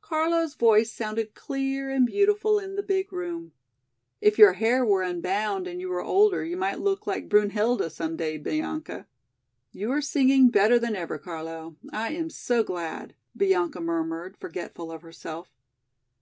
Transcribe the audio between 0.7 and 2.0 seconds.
sounded clear